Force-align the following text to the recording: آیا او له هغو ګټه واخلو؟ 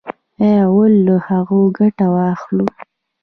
آیا 0.43 0.63
او 0.73 0.79
له 1.05 1.15
هغو 1.27 1.59
ګټه 1.77 2.05
واخلو؟ 2.15 2.65